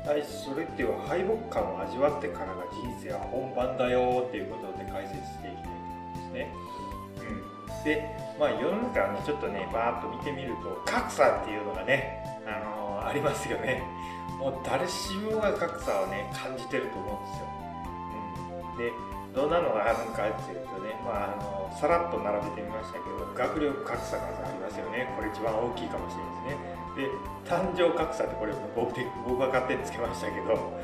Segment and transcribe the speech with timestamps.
[0.00, 6.48] はいそれっていう敗北感を味わってからが人生は本番だよっていうことで解説していきたいと思いますね。
[7.20, 13.84] うん、でまあ世の中ねちょっとねバーッと見てみると格差っていうのがね、あのー、ありますよね。
[14.40, 17.50] もう誰しもが格差をね感じてると思うんですよ。
[18.72, 26.79] うん、でどんなのがあるのかっていうとね、まあ、あのさらっと並べてみましたけど学力格差がありますよねこれ一番大きいかもしれないですね。
[26.96, 27.06] で
[27.44, 28.94] 誕生格差ってこれ僕
[29.26, 30.74] 僕が勝手につけましたけど、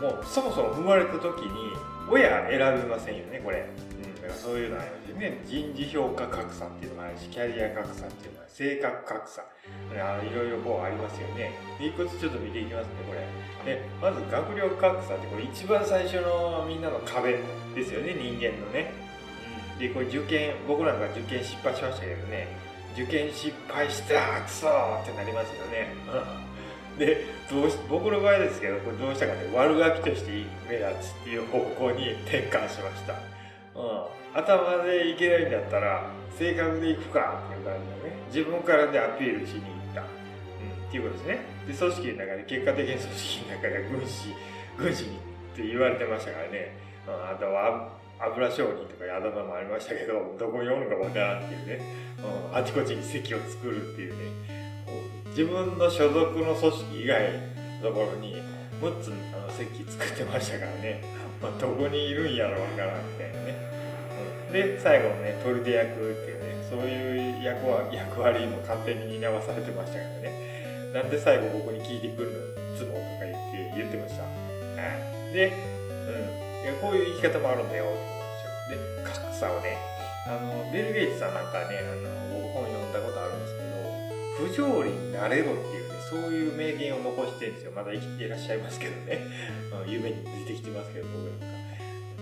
[0.00, 1.72] ん、もうそもそも生まれた時に
[2.10, 9.42] 親選べませんよねこれ、うん、だからそういうのありますよね人事評価格差っていうのもあるしキャリア格差っていうのは性格格差。
[9.96, 11.50] あのいろいろこうありますよね。
[11.80, 13.14] いくつちょっと見ていきますねこ
[13.64, 13.74] れ。
[13.74, 17.40] でまず学力格差ってこれ一番最初のみんなの壁
[17.74, 18.92] ですよね人間のね、
[19.74, 22.63] うん、でこれ受験僕なんか受験失敗しましたけどね。
[22.94, 25.94] 受験失敗してあくそってなりますよね。
[26.98, 30.30] でどうし僕の場合ですけどこれどうしたかって悪ガキとして
[30.70, 33.14] 目立つっていう方向に転換しました。
[33.74, 38.16] うん、頭でいけないんだったら性格でいくかっていう感じでね。
[38.28, 41.38] 自分からでアピールしに行った、うん、っていうことですね。
[41.66, 44.34] で組織の中で結果的に組織の中で軍師
[44.78, 46.76] 軍師にって言われてましたからね、
[47.06, 47.88] あとは
[48.18, 51.80] 油商人とかいうあだ名もありましたけどどこにおるかわからんっていうね、
[52.50, 54.64] うん、あちこちに席を作るっていうね。
[55.30, 57.32] 自分の所属の組織以外
[57.82, 58.36] のところに
[58.80, 61.02] 6つあの席作ってましたからね、
[61.42, 63.56] まあ、どこにいるんやろわからんみたいなね、
[64.46, 70.92] うん、で最後のね砦役っていうねそういう役は役割も勝手に担わされてましたからね。
[70.94, 72.64] なんで最後僕に聞いてくるの？
[72.76, 74.28] ツボとか言って言ってました、は
[75.30, 75.52] い、で、
[76.80, 77.86] こういう生き方もあるんだよ。
[78.70, 79.76] で格差をね
[80.26, 83.54] あのベル・ゲイツさんなんかねあの僕本読んだことあるんです
[84.56, 87.72] けど不条理になれろっていうねそういう名言を残してるんですよ。
[87.74, 89.20] まだ生きていらっしゃいますけどね。
[89.86, 91.64] 夢に出てきてますけど僕なんか。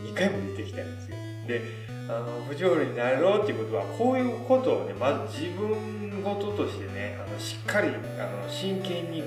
[0.03, 1.17] 2回も出てきたんですよ。
[1.47, 1.61] で
[2.09, 9.23] あの不条理になれろっていうことはこういうことをねまず自分ごととしてねあのしっかりあの真剣に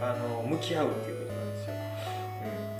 [0.00, 1.09] あの向き合うっていう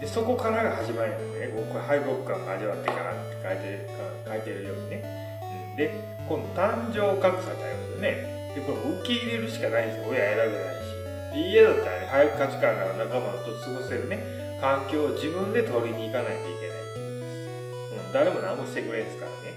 [0.00, 3.86] でそこからが始まりなんでね僕は敗北感を味わってからって書いて
[4.24, 5.04] 書いてるようにね、
[5.70, 5.92] うん、で
[6.26, 8.54] 今度誕生格差ってありますよね。
[8.56, 10.90] でこれ受け入れるしかないんですよ親選べないし。
[11.34, 16.80] で家だったらね早く価値観が仲間と過ごせるね環境を自分で取りに行かないといけない。
[16.80, 17.30] っていうことで
[17.92, 19.52] す、うん、誰も何もしてくれんですからね、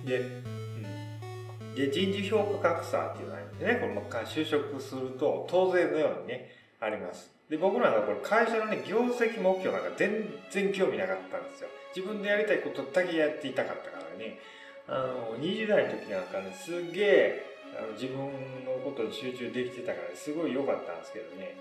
[0.00, 1.74] うん、でうん。
[1.76, 3.76] で人事評価格差っていうのがあるんですね。
[3.76, 6.48] これも就職すると当然のようにね
[6.80, 7.37] あります。
[7.48, 11.68] で僕らがこれ会社のね業績目標なんか全然興味なかったんですよ。
[11.96, 14.38] 自分でやりたいことだけやっていたかったからね。
[14.86, 18.18] あの20代の時なんかねすげえあの自分
[18.64, 21.56] のことに集中できてたからすごい良かったんですけどね。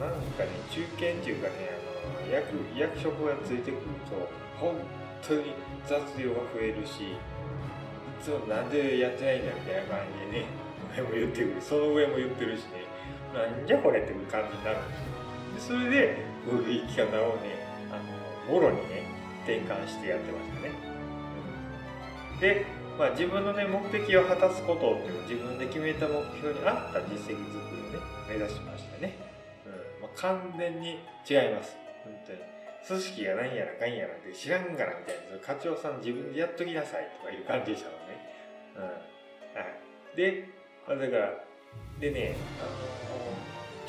[0.00, 4.74] なんかね中堅っていうかねあの役役職がついてくると本
[5.20, 5.52] 当に
[5.86, 7.16] 雑用が増えるしい
[8.20, 10.46] つもなんでやってないんだみたいな感じでね
[10.96, 11.60] 上も言ってくる。
[11.60, 12.88] その上も言ってるしね。
[13.34, 15.15] なんじゃこれって感じになるんですよ。
[15.58, 17.98] それでこういう生き方をねあ
[18.48, 19.06] のもろにね
[19.44, 20.72] 転換してやってましたね、
[22.34, 22.66] うん、で、
[22.98, 29.16] まあ、自分のね目的を果たすことっていう自分で決めた目標に合った実績作りをね目指しましたね、
[29.66, 29.68] う
[30.00, 30.02] ん。
[30.02, 31.76] まあ、完全に違います。
[32.04, 32.38] 本当に。
[32.86, 38.14] 組織が何やらかんやらって知らんがなみたいな課長さん自分でやっときなさいとかいう感じでしたもんね、
[38.76, 38.82] うん。
[38.84, 40.48] はい、で、
[40.86, 41.34] だから
[41.98, 42.70] でねあの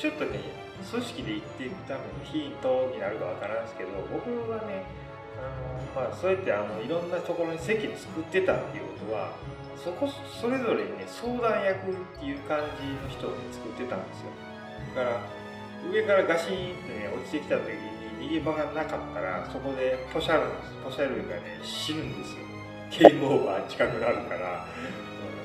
[0.00, 4.84] ちょっとね組織で生きていくためのヒントになるかわからんですけど僕はね
[5.38, 5.46] あ
[5.96, 9.32] の、まあ、そうやってあのいろんなところに席作ってたっていうことは
[9.76, 14.30] そこそれぞれにね相談役っていう感じの人を、ね、作ってたんですよ。
[14.94, 15.20] だから
[15.86, 17.70] 上からガシンってね落ちてきた時
[18.18, 22.48] に逃げ場がなかったらそこでポシャるんですポシャルがね死ぬんですよ。
[22.90, 24.66] ゲームオーバー近くなるから、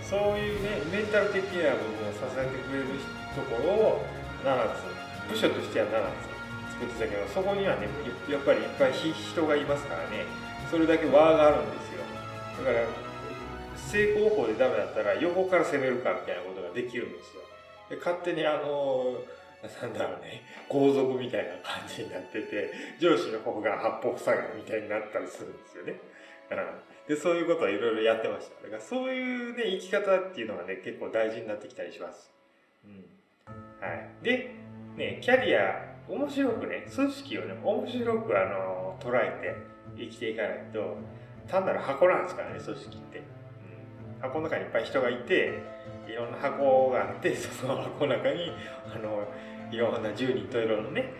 [0.01, 2.85] そういうねメンタル的な部分を支えてくれる
[3.35, 4.05] ところを
[4.43, 4.92] 7つ
[5.29, 5.91] 部署としては7
[6.69, 7.87] つ作ってたけどそこにはね
[8.29, 10.25] やっぱりいっぱい人がいますからね。
[10.69, 12.01] それだけ輪があるんですよ。
[12.65, 12.85] だから
[13.77, 17.43] 正攻法でダメだったら横から攻めるかみたいなことができるんですよ。
[17.89, 19.21] で勝手にあの
[19.63, 25.99] なんだろうね皇族みたいな感じになってて上司の方が八方塞がりみたいになったりするんですよね。
[27.07, 28.63] でそういうことをいろいろやってました。
[28.63, 32.31] だからそういうね生き方っていうのがね結構大事になってきたりします。
[32.85, 33.05] うん。
[33.79, 34.09] はい。
[34.23, 34.62] で
[34.95, 40.97] ね、キャリア、面白くね、組織をね、面白くあの捉えて生きていかないと、
[41.47, 43.17] 単なる箱なんですからね、組織って。
[43.17, 45.63] うん、箱の中にいっぱい人がいて、
[46.07, 48.51] いろんな箱があって、 その箱の中に、
[48.93, 49.27] あの、
[49.71, 51.11] いろんな10人十色のね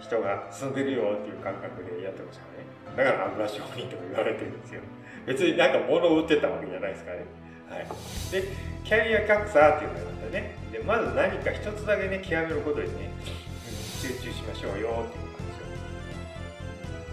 [0.00, 2.66] 人が住んでるよっていう感覚でやってましたね。
[2.96, 4.80] だから油商人とか言われてるんですよ。
[5.26, 7.24] 別になんか物を売ってたわけじゃないですかね。
[7.70, 7.86] はい。
[8.32, 8.48] で
[8.84, 10.56] キャリア格差っていうのがあってね。
[10.72, 15.60] でまず何か一つだけね極めることにね、うん、集中しましょうよっていう感じ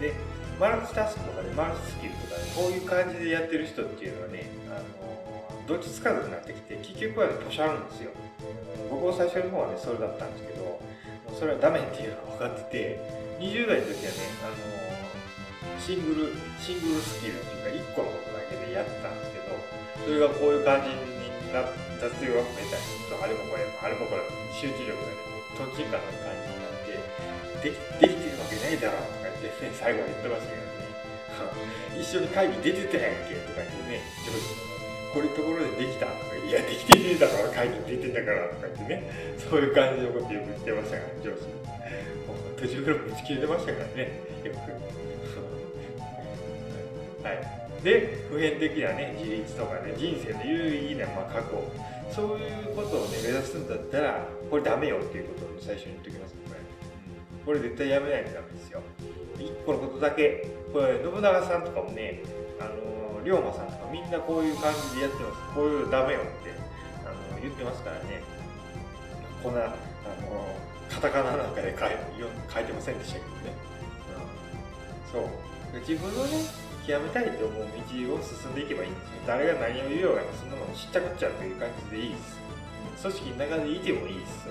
[0.00, 0.12] すよ。
[0.12, 0.14] で
[0.58, 8.10] マルチタスクとかねマルチスキルとかねこういう感じでやってる人っていうのはねあのどっちつかずになってきて結局はねポシャるんですよ。
[8.90, 10.80] 僕も最初の方はねそれだったんですけど
[11.38, 19.56] それはダメっていうのが分かってて20代の時はねあのシングルシングルスキルっていうか1個のことだけでやってたんですけど
[20.04, 21.19] それがこういう感じに
[21.50, 24.22] 雑用が増えたりとあれもこれもあれもこれ
[24.54, 26.94] 集中力がねとんちんかな感じになって
[27.60, 34.70] でできてるわけないだろうとか言ってね 最後は言ってましたけどね 一緒に会議出てたやんけとか言ってね上司
[35.12, 41.50] こういうところでできたとか、いや、できてねえだろ、会議出てたからとか言ってね、そういう感じのことよく言ってましたから、上司。
[42.56, 44.56] 途中からぶち切れてましたからね、よく。
[47.26, 47.69] はい。
[47.82, 51.62] で、普遍的なね、自立とかね、人生の有意義な、まあ、過去、
[52.12, 56.38] そういうことをね、目指すんだったら、これダメよっていうことを最初に言っておきますね、
[57.44, 57.58] これ。
[57.58, 58.82] これ絶対やめないとダメですよ。
[59.38, 62.22] 一個のことだけ、これ、信長さんとかもね、
[62.60, 65.54] あの龍馬さんとかみんなこういう感じでやってます。
[65.54, 66.52] こういうダメよって
[67.04, 68.22] あの言ってますからね。
[69.42, 69.74] こんなあの
[70.88, 71.90] カタカナなんかで書い
[72.52, 73.54] 書いてませんでしたけどね、
[75.14, 75.80] うん、そう。
[75.80, 79.22] 自分のね極めたいと思う道を進んでいけばいいんですよ。
[79.26, 82.40] 誰が何を言おうがそんなもの知っちゃくっちゃうという感じでいいです。
[83.02, 84.48] 組織の中でいてもいいです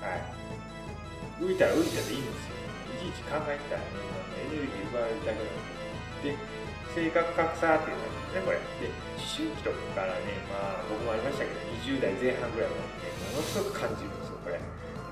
[0.00, 1.44] はい。
[1.44, 2.56] 浮いたら浮いたでいいんですよ。
[2.96, 3.88] いちいち考えたらね。
[4.40, 5.74] エネルギー奪われるだけなので。
[6.24, 6.36] で
[6.96, 8.88] 性格格差っていうのですねこれで
[9.20, 14.56] 思春期とかからねまあ僕もありましたけど20代前半ぐらいまでねものすごく感じるんですよこれ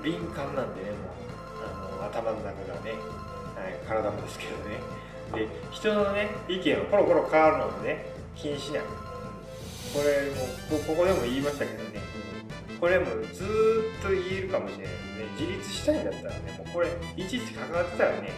[0.01, 1.21] 敏感なんでねもう
[1.61, 1.69] あ
[2.01, 2.97] の頭の中がね、
[3.53, 4.81] はい、体もですけどね。
[5.33, 8.79] で人のね意見がコロコロ変わるのもね気にしな。
[8.79, 8.81] い、
[9.93, 10.47] これも
[10.85, 12.01] ここでも言いましたけどね。
[12.79, 15.25] これもずっと言えるかもしれないですね。
[15.39, 18.29] 自立したいんだったらねもうこれいちいち関わってたらね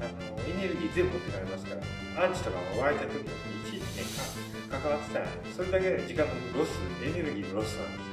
[0.00, 1.82] あのエネルギー全部持ってかれますから。
[2.12, 4.04] アンチとかも湧いた時にいちいちね
[4.68, 5.26] 関わってたら
[5.56, 8.06] それだけで時間のロスエネルギーのロスなんです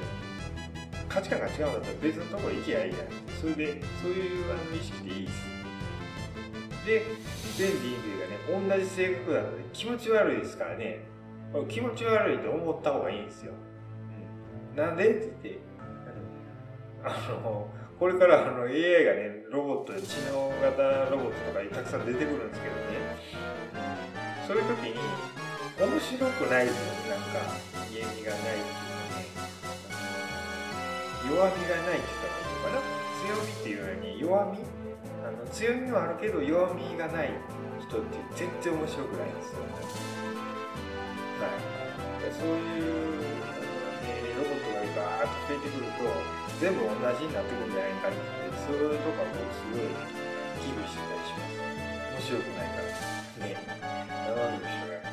[1.08, 5.49] 価値観が違うんだったら別のところ行きゃいいじゃないそれでそういうあの意識でいいです。
[6.90, 7.06] で
[7.56, 11.06] 全人類がね同じ性格なので気持ち悪いですからね。
[11.68, 13.52] 気持ち悪いと思った方がいいんですよ、
[14.70, 15.58] うん、なんでって言って
[17.02, 17.66] あの
[17.98, 23.18] これからあの AI がねロボットで知能型ロボットとかにたくさん出てくるんですけどね。
[24.46, 25.00] そういう時に
[25.74, 27.50] 面白くないですよなんか
[27.90, 29.26] 原理がないっていうかね。
[31.34, 32.86] 弱みがないって言ったらいいのかな。
[33.26, 34.58] 強みっていうのに弱み
[35.20, 37.30] あの強みはあるけど弱みがない
[37.80, 41.70] 人って全然面白くないんですよはい
[42.32, 43.28] そういう、ね、
[44.36, 46.08] ロボットがバーッと増えてくると
[46.60, 48.16] 全部同じになってくるんじゃないかって
[48.64, 49.92] そういうとかもすごい
[50.60, 51.60] 危惧してたりします
[52.16, 52.88] 面白くないから
[53.44, 53.60] ね
[54.24, 55.04] 生身の人が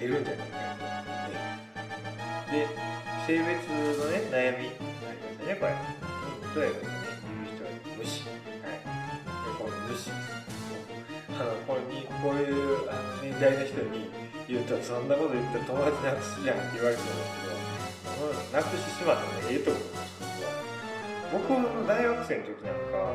[0.00, 0.72] 減るんじゃないか
[1.16, 1.32] と、
[2.52, 2.68] ね、で
[3.26, 4.80] 性別のね悩みあ
[5.12, 5.76] りますねこれ
[6.54, 7.03] どうやっ
[12.24, 12.88] こういう
[13.20, 14.08] 年代の人に
[14.48, 17.52] 言うとそんなこと言ったら友達なくすじゃんって言われてたんですけ
[18.16, 20.48] どなくしてしまってもええと思うんですけど
[21.36, 23.12] 僕の大学生の時なんか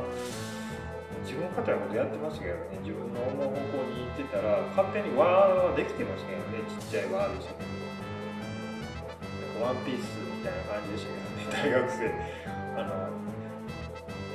[1.26, 7.74] 自分勝手なことやってましたけどね自分の思う方向に行ってたら勝手に輪はできてましたけどねちっちゃい輪でしたけど
[9.66, 11.10] ワンピースみたいな感じでし
[11.50, 12.14] たけどね大学生
[12.78, 13.10] あの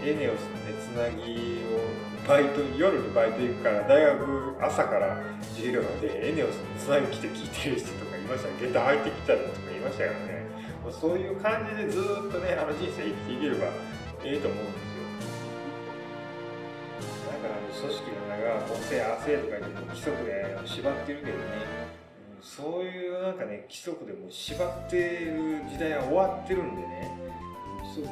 [0.02, 1.78] エネオスのねつなぎを
[2.26, 5.22] バイト夜にバイト行くから大学朝から
[5.54, 10.44] 授業でエネオスのつなぎ来て聞いてる人とかいました下駄入ってきたりとかいましたよね
[10.90, 13.66] そういう感じでずっとねあの人生生きていければ
[14.24, 15.04] ええと思うんですよ。
[17.28, 21.42] だからあの組織の中が個性亜生とかに規則で縛ってるけどね、
[22.40, 27.10] そういうなんかね規則でも縛ってる時代は終わってるんでね。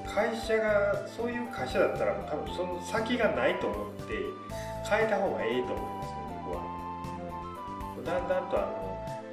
[0.06, 4.14] 会社がそういう会社だったら多分その先がないと思って
[4.88, 6.16] 変えた方がええと思いますよ。
[6.44, 6.62] 僕は、
[7.98, 8.78] うん、だんだんとあの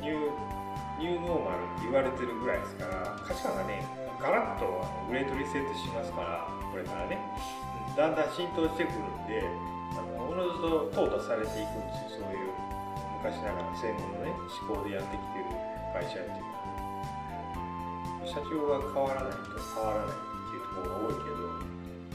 [0.01, 0.60] ニュー
[1.00, 3.86] ニューノーマルって言われてるぐらいですから価値観がね
[4.19, 7.17] ガラッとグレートリセットしますからこれからね
[7.96, 9.43] だんだん浸透してくるんで
[9.96, 12.25] あのおのずと淘汰されていくんですよ。
[12.25, 12.51] そういう
[13.24, 14.36] 昔ながら専門のね
[14.67, 15.46] 思考でやってきてる
[15.93, 16.60] 会社っていうのは。
[18.25, 19.38] 社長が変わらないと
[19.75, 20.28] 変わらない。
[20.79, 21.39] 方が多いけど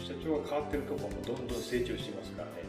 [0.00, 2.64] 社長が変わってるとこもどんどん成長してますからね。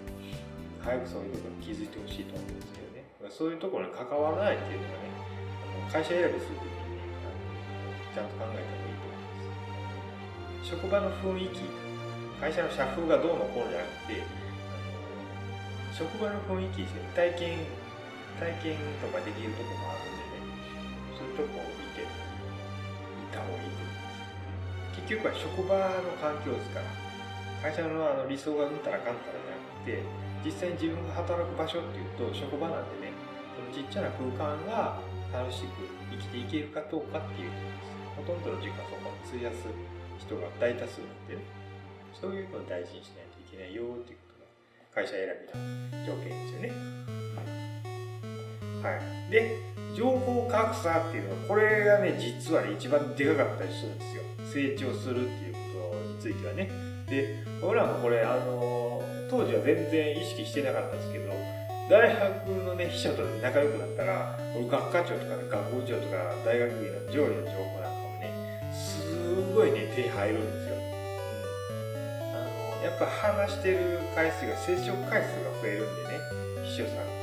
[0.83, 3.03] 早くそういうところに気づいてほしいと思うんですけどね。
[3.33, 5.09] そういうところに関わらないっていうのがね
[5.65, 7.09] あの会社選びするときに、ね、
[8.13, 10.69] ちゃんと考えた方がいいと思います。
[10.69, 11.65] 職場の雰囲気
[12.39, 14.21] 会社の社風がどうのこうじゃなくて
[15.95, 16.83] 職場の雰囲気
[17.15, 17.65] 体験
[18.37, 20.43] 体験とかできるとこもあるんでね。
[21.17, 21.75] そういうとこを
[25.05, 26.89] 結局は職場の環境ですから
[27.62, 30.01] 会社のあの理想がうんたらかんたらじゃなくて
[30.41, 33.13] 実際に自分が働く場所っていうと職場なんでね
[33.53, 34.97] そのちっちゃな空間が
[35.29, 37.53] 楽しく生きていけるかどうかっていう
[38.17, 39.69] とほとんどの時間そこに費やす
[40.17, 41.45] 人が大多数なんでね
[42.09, 47.94] そういうのを大事にしないといけないよっていうことが会社選びの条件ですよね。
[48.86, 49.58] はい、で
[49.96, 54.24] 情報格差っていうのはこれがね実は、ね、一番でかかったりするんですよ。
[54.54, 56.70] 成長するっていうことについてはね。
[57.10, 61.34] で俺らもこれあの当時は全然意識してなかったんですけど
[61.89, 77.14] 大学のね秘書と仲良くなったら俺学科長とか、ね、学校長とか大学院の上位の情報なんかもねすごいね手に入るんですよ、うん、あのやっぱ話してる回数が接触回数が増えるんでね秘書さん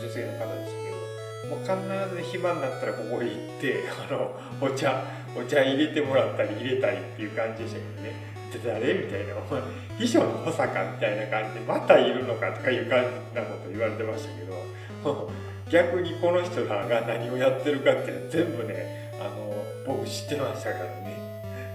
[0.00, 5.04] 女性の方でしたけどもう必ず暇になったらここへ行って あのお茶
[5.36, 8.94] お茶入れてもらったり入れたりっていう感じでしたけどねって誰？
[8.94, 9.62] みたいな、お前、
[9.98, 12.50] 秘書の補佐かみたいな感じで、またいるのか？
[12.50, 15.30] とかいう感じなこと言われてましたけど、
[15.70, 19.54] 逆にこの人らが何をやってるかっていうのは全部ね、あの、
[19.86, 21.14] 僕知ってましたからね。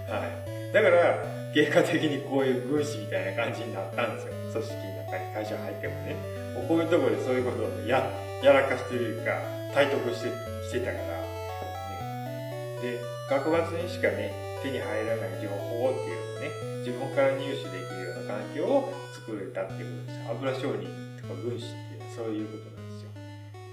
[0.06, 0.26] は
[0.70, 0.72] い。
[0.74, 4.34] だから、結果的にこういう軍師みたいな感じになったんですよ。
[4.52, 6.45] 組織の中に会社入ってもね。
[6.68, 8.08] こういうところでそういうことをや
[8.42, 9.40] やらかしてるか、
[9.74, 10.28] 体得して
[10.68, 12.78] してたから、ね。
[12.82, 14.32] で、学閥にしかね、
[14.62, 20.30] 手に入らない情報っていうのをね、自分から入手できるような環境を作れたっていうことです。
[20.30, 20.86] 油商人
[21.20, 23.10] とか軍師っていうそういうことなんですよ。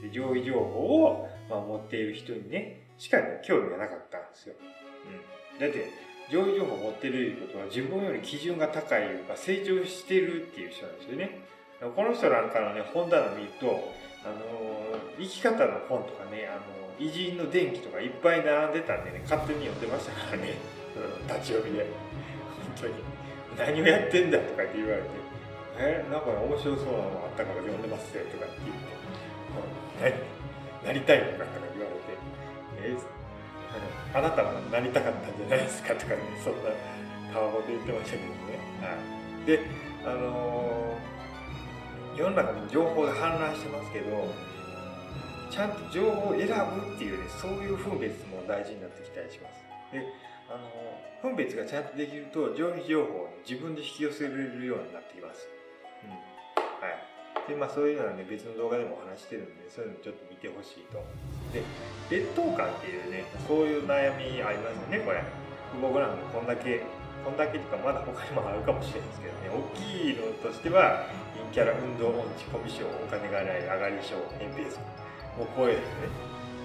[0.02, 4.56] で上位情報を、まあ、持っている人にね、しか、ね、興味がなかったんですよ。
[5.54, 5.60] うん。
[5.60, 5.90] だって、
[6.32, 11.40] 上位情報を持ってるということは自分より基準が高いとか成長してるっていう人なんですよね。
[11.92, 13.92] この人なんかのね、本棚見ると、
[14.24, 20.56] あの生き方の本とかね、あの偉人の伝記とかいっぱい並んでたんでね、勝手に読んでましたからね。
[21.28, 21.84] 立ち読みで。
[21.84, 21.92] 本
[22.80, 22.94] 当に。
[23.58, 25.08] 何をやってんだとかって言われて、
[25.78, 30.20] え、なんか面白そうなのあったから読んでますよとかって言って、
[30.84, 30.88] 何？
[30.88, 31.46] なりたいのかとか
[31.78, 32.98] 言われて、え
[34.14, 36.70] あなたはなりたかったんじゃないですかとかね、そんな
[37.34, 38.60] たわごと言ってましたけどね。
[38.82, 38.94] は
[39.44, 39.60] い、で、
[40.06, 41.13] あのー、
[42.16, 44.28] 世の中に情報が氾濫してますけど、
[45.50, 49.62] ちゃんと情報を選ぶっていうね、そういう分別も大事になってきたりします。
[49.94, 50.02] で、
[50.50, 50.66] あの、
[51.22, 55.48] 分別がちゃんとできると、上位情報を自分で引き寄せられるようになってきます。
[56.04, 56.10] うん。
[56.10, 56.18] は
[56.90, 57.50] い。
[57.50, 60.98] で、まあそういうのはね、別の動画でもお話してるんで、そういうのちょっと見てほしいと。
[61.54, 61.62] で、
[62.10, 65.22] 劣等感っていうね、そういう悩みありますよね、これ。
[65.82, 66.82] 僕らもこんだけ、
[67.24, 71.08] こんだけとかまだ他にもあるかもしれないですけどね、大きいのとしては、
[71.40, 74.84] 陰キャラ、運動音痴、コミュ障、お金がない、上がり症、扁平足。
[75.40, 76.12] もうこういうですね、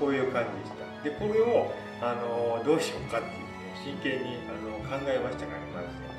[0.02, 0.82] こういう感じでした。
[1.06, 1.70] で、これを、
[2.02, 6.10] あのどうしようかっていうね、真剣にあの考えましたからね、まずね。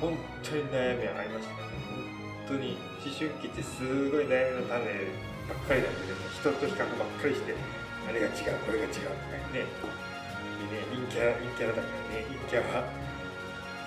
[0.00, 0.14] 本
[0.44, 1.72] 当に悩みはありましたね。
[2.46, 4.84] 本当に、思春期ってすごい悩みの種
[5.48, 7.56] ばっかりなんでね、人と比較ばっかりして、
[8.04, 9.64] あれが違う、これが違うとかね。
[9.64, 13.07] でね、陰キャラ、陰キャラだからね、陰キャラは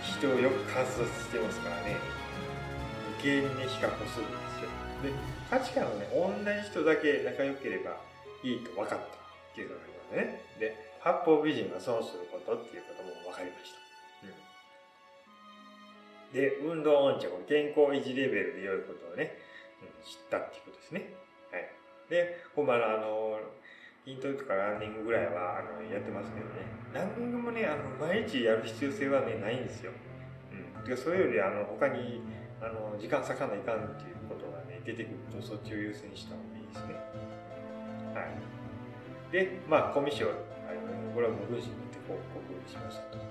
[0.01, 1.95] 人をよく観察してますからね、
[3.21, 4.69] 余計にね、比較をするんですよ。
[5.03, 5.13] で、
[5.49, 7.97] 価値観はね、同じ人だけ仲良ければ
[8.43, 8.99] いいと分かったっ
[9.53, 10.41] ていうのがありますね。
[10.59, 13.77] で、八方美人が損することっていうことも分かりました。
[14.25, 14.29] う
[16.29, 19.37] ん、で、運動音痴は、健康維持レベルで良いことをね、
[19.81, 21.13] うん、知ったっていうことですね。
[21.51, 21.69] はい。
[22.09, 23.39] で、ほんまあの、
[24.05, 26.65] 筋トレとかランニングぐらいはあのやってますけどね。
[26.93, 29.91] ランニングもね、あの毎日やる必要性はね、ないんですよ。
[30.51, 30.83] うん。
[30.83, 32.21] でそれより、あの、他に、
[32.59, 36.97] あの、時間割かないかんっていうことがね、出てくると、そっちを優先した方がいいですね。
[38.17, 39.31] はい。
[39.31, 43.21] で、まあ、コミュ障、あのこれはもう軍師によってこう克服しましたと。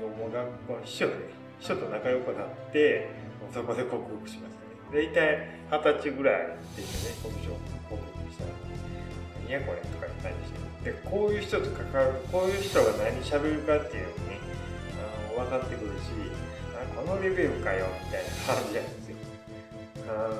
[0.00, 1.14] もう学校の秘書で、
[1.58, 3.10] 秘書と仲良くなって、
[3.52, 5.10] そこで克服しましたね。
[5.10, 7.79] 大体二十歳ぐらいでしたね、コミュ障克服したら。
[7.79, 7.79] 何
[9.50, 10.60] やこれとか言ったりして。
[10.80, 14.40] でこういう人と関わるこういう人が何喋るかっていうのもね
[14.96, 16.08] あの分かってくるし
[16.72, 19.16] あこのレベルかよみたいな感じなんですよ。
[20.08, 20.32] あ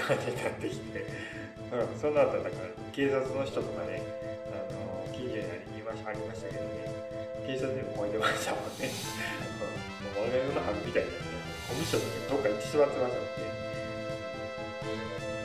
[0.00, 1.36] 感じになってきて。
[2.00, 4.00] その後だから警察の人とかね
[4.48, 6.88] あの近所にありましたありましたけどね
[7.44, 8.88] 警察にも超えてましたもんね。
[10.16, 11.16] 我が家のハグみたいなね
[11.68, 13.42] コミッションとかどっか行ってしまってますので、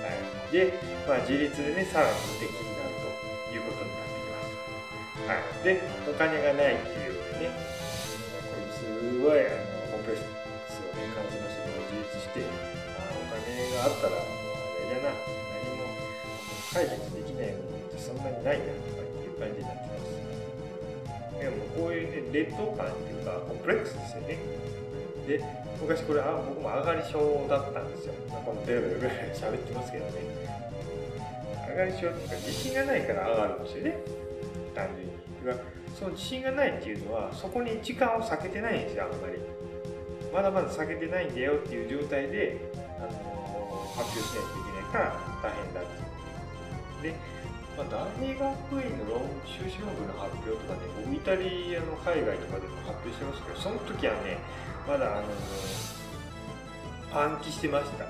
[0.05, 0.71] はい、で、
[1.09, 2.80] まあ、自立でねさらに無敵にな
[5.31, 7.55] はい、でお金がないっていうね。
[7.55, 8.83] これす
[9.23, 10.27] ごいあのコンプレック
[10.67, 12.43] スをね感じましたけど自立して
[12.99, 13.39] あお金
[13.79, 15.87] があったらもうあれじゃな何も
[16.75, 20.19] 解決できないものってそんなにないなとかいう感じになってます
[21.39, 24.35] でもこういうね劣等感っていうかコンプレックスですよね。
[25.31, 25.39] で
[25.79, 30.27] 昔これあ僕も上がり症だったんですよ、ま、このベルベルベル喋ってますけどね。
[31.71, 34.20] 上がり症っていうか自信がないから上がるんですよね。
[35.43, 39.39] 純にだからその自信がないっていうのはそこに時間を避けてないんですよあんまり
[40.33, 45.83] まだまだ避けてないんだよっていう状態で、あのー、発表しないといけないから大変だっ
[47.01, 47.41] てで
[47.77, 48.43] まあ、大学
[48.83, 54.37] 院の論修士論文の発表とかね、僕イタリアの海外とかでも発表してますけど、その時はね、
[54.87, 55.31] まだあの
[57.31, 58.05] 暗記してました。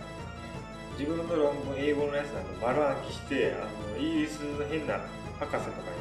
[0.98, 4.98] 自分の論文、英語のやつなんか丸暗記して、あのイギリスの変な
[5.40, 6.01] 博士とかに、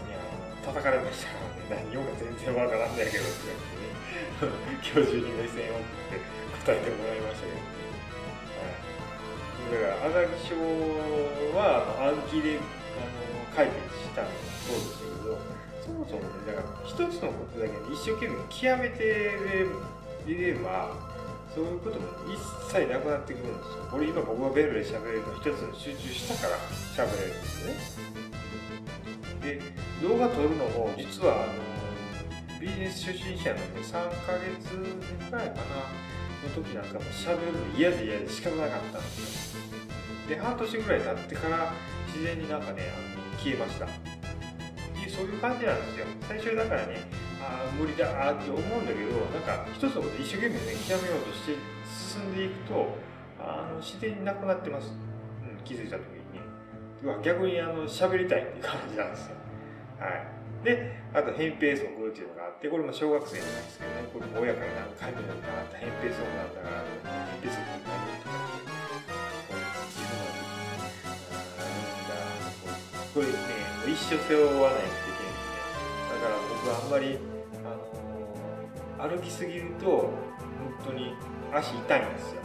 [0.64, 1.40] 叩かれましたか
[1.70, 3.50] らね、 何をか全然わからんだけどって
[4.40, 6.20] 言われてね、 教授に目線をって
[6.64, 7.80] 答えてもらいましたけどね。
[8.60, 8.68] は
[9.68, 10.56] い、だから、あがり症
[11.56, 12.58] は暗記で
[12.96, 14.34] あの解決したのも
[14.66, 15.38] そうでしたけど
[15.80, 19.66] そもそもねだから一つのことだけに一生懸命極めて
[20.26, 20.92] いれば
[21.54, 22.38] そういうことも一
[22.70, 23.88] 切なくなってくるんですよ。
[23.90, 26.58] これ今僕がベルで喋れるの一つに集中したから
[26.94, 28.20] 喋れるんですよね。
[29.42, 33.92] で動画撮るのも実はあのビジネス初心者なのね3
[34.26, 35.88] ヶ月ぐらいかな
[36.42, 39.60] の時なんかも喋るの嫌で嫌で仕方なかったんですよ。
[40.28, 41.72] で半年ぐらい経ってから
[42.06, 43.86] 自然になんかねあの消えました。
[45.10, 46.06] そういう感じなんですよ。
[46.28, 46.96] 最初だからね
[47.42, 52.96] ああ無理だって思うんだけどなんか一つのこと一生懸命ね極めようとして進んでいくと
[53.38, 54.92] あの自然になくなってます、
[55.42, 57.20] うん、気づいた時にね。
[57.24, 59.36] 逆にあの喋りたいっていう感じなんですよ。
[60.00, 60.64] はい。
[60.64, 67.90] で、あと、扁平足っていうのがあって、これも小学生なんですけどね、これも親から何回も言われた扁平足なんだから、扁平足になると
[68.26, 68.50] か
[73.12, 73.32] これね
[73.86, 75.58] 一生背負わないといけないんで
[76.14, 77.18] だから僕はあんまり、
[77.64, 80.12] あのー、歩きすぎると本
[80.86, 81.14] 当に
[81.52, 82.40] 足痛いんですよ。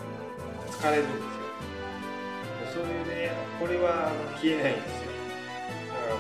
[0.72, 1.22] 疲れるんですよ。
[2.74, 5.15] そういうねこれは消えないんですよ。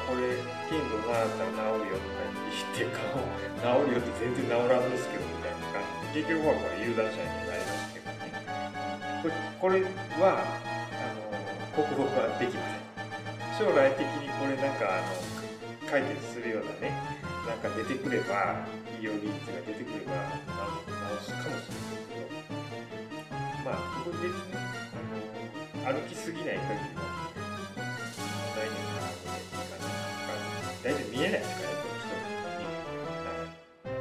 [0.06, 0.38] これ
[0.70, 3.18] 剣道習ったら治るよとか言って顔
[3.58, 4.86] 治るよって全然治らん。
[4.89, 5.82] ですけどみたいな感
[6.13, 8.30] じ結局はこれ有段者になりますけどね
[9.22, 9.82] これこれ
[10.22, 11.26] はあの
[11.74, 12.86] 克服はできません。
[13.58, 15.15] 将来的にこれなんかあの
[15.89, 16.91] 解決するようなね
[17.48, 18.68] なんか出てくれば
[19.00, 20.12] 医療技術が出てくれば
[21.20, 22.28] 治すかもしれないけど
[23.63, 24.54] まあこれ別に
[25.86, 27.24] あの歩きすぎない限りは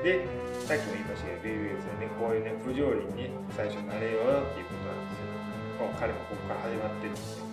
[0.05, 0.21] で
[0.69, 5.89] さっきも言いましたけどベイビーズはねこういうね不条理に最初なれようっていうことなんですよ。
[5.97, 7.25] 彼もここから始まってるんで。
[7.25, 7.49] すよ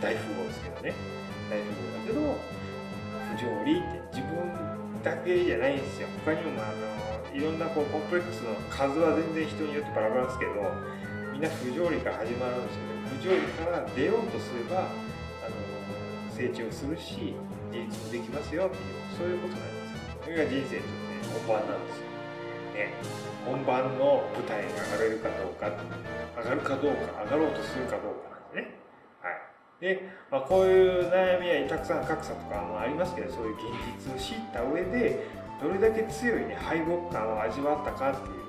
[0.00, 0.96] 大富豪ですけどね。
[1.52, 4.48] 大富豪だけど不条理って自分
[5.04, 6.08] だけじゃないんですよ。
[6.24, 10.56] 他にもあのいろんなこうコンプレックスの数は全然人によってバラバラですけど
[11.36, 12.80] みんな不条理から始まるんです
[13.20, 14.88] けど不条理から出ようとすれば
[15.44, 15.60] あの
[16.32, 17.36] 成長するし
[17.68, 20.24] 自立もできますよっていうそういうことなんですよ。
[20.24, 21.15] それが人生とね。
[21.44, 22.04] 本番なんですよ。
[22.74, 23.26] ね。
[23.46, 25.70] 本番の舞台に上がれるかどうか
[26.42, 28.74] 上がるかどうか上がろうとするかどうかなんですね
[29.80, 33.62] で、まあ、こういう悩みやたくさん格差とかもありますけどそういう現
[34.02, 35.28] 実を知った上で
[35.62, 38.42] どれだけ強い、ね、敗北感を味わったかっていう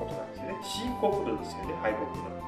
[0.00, 0.58] ことなんですよね。
[0.60, 2.42] 深刻度ですよね敗北の。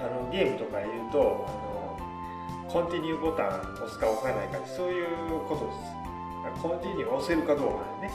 [0.00, 5.06] あのゲームとか言うとあのコンティニューボタン押すか押さないかそういう
[5.48, 6.62] ことです。
[6.62, 8.12] コンティニュー押せるかどうかでね。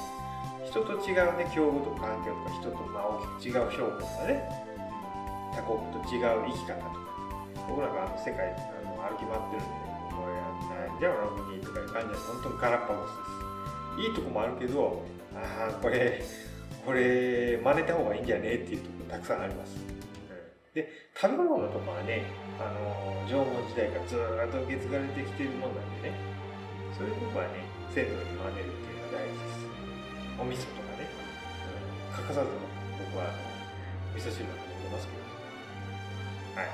[0.75, 4.43] 人と違うね境遇とか環境とか人とまあ大きく違う評価とかね
[5.55, 7.05] 他国と違う生き方とか
[7.69, 12.99] 僕らがあの世界あの歩き回ってるんで、これなんじゃろな、にとかいう感じで、本当に空っぽで
[14.03, 14.09] す。
[14.09, 15.01] いいとこもあるけど、
[15.33, 16.23] ああ、これ、
[16.85, 19.77] これ、真似た方がいいんじゃねえっていうところたくさんあります。
[20.73, 22.23] で、食べ物とかはね、
[22.59, 24.19] あの、縄文時代からずっ
[24.51, 26.15] と受け継がれてきてるもんなんでね、
[26.97, 29.54] そういうとこはね、鮮度に真似るっていうのが大事です。
[30.39, 31.07] お味噌とかね、
[32.11, 32.47] うん、欠かさず
[33.13, 33.31] 僕は
[34.15, 35.23] 味噌汁なんか飲んでますけど、
[36.59, 36.71] はい。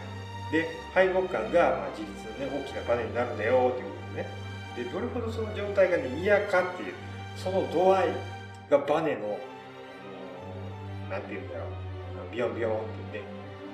[0.52, 4.30] で敗北感が、まあ、自立の、ね、大きなバネになるんだよっていうことでね。
[4.76, 6.94] でどれほどその状態が、ね、嫌かっていう
[7.36, 8.10] その度合い
[8.70, 9.38] がバネの
[11.10, 11.92] なんて言うんだろう。
[12.32, 13.32] ビヨンビヨンって言って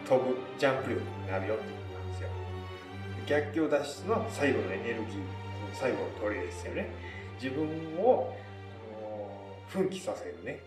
[0.10, 2.30] 飛ぶジャンプ力になるよっていうことなんですよ。
[3.28, 5.22] 逆境脱出の最後のエネルギー
[5.74, 6.90] 最後のトレですよね。
[7.42, 7.68] 自分
[8.00, 8.36] を
[9.68, 10.64] 奮起させるね。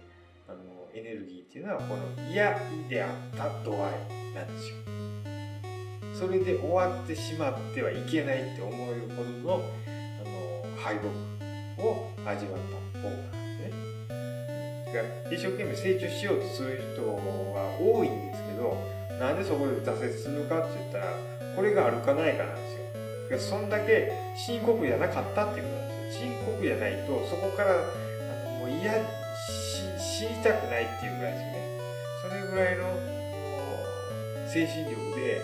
[0.48, 0.58] あの
[0.94, 2.58] エネルギーっていうのはこの嫌
[2.88, 4.76] であった度合いなんですよ。
[6.12, 12.56] それで終わってしまってはいけないって思えるほどのあの敗北を味わっ
[12.92, 13.68] た方なんで
[14.90, 15.00] すね。
[15.30, 18.76] 一生懸命成長しようとする人は多いんですけど
[19.18, 21.14] なんでそこで挫折するかって言ったら
[21.56, 23.60] これがあるかないかなんですよ。
[23.60, 26.26] そんだけ深刻じゃなかったっていうことなんですよ。
[26.26, 27.76] 深刻じゃないとそこから
[28.61, 28.92] もう嫌
[29.99, 31.81] 死にたくないっていうぐらいですよね。
[32.20, 32.85] それぐらいの
[34.46, 35.40] 精神力で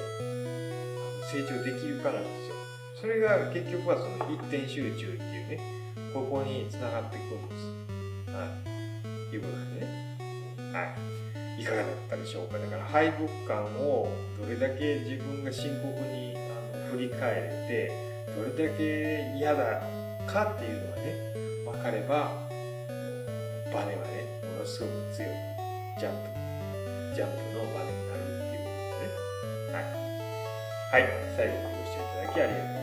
[1.25, 2.55] 成長できるかなんですよ。
[3.01, 5.61] それが結局はその一点集中っていうね
[6.13, 8.33] ここにつながっていくんです。
[8.33, 8.45] は
[9.33, 9.35] い。
[9.35, 9.87] いうことなんでね。
[10.73, 10.85] は
[11.59, 11.63] い。
[11.63, 12.59] いかがだったでしょうか。
[12.59, 17.91] だから敗北感をどれだけ自分が深刻にあの振り返れて
[18.37, 19.83] どれだけ嫌だ
[20.27, 22.46] かっていうのがね分かれば
[23.77, 25.33] バネはねものすごく強い
[26.01, 26.33] ジャンプ
[27.15, 29.13] ジャンプのバネになるっていうことでね。
[29.73, 32.76] はい、はい、最後までご視聴いただきありがとうございます。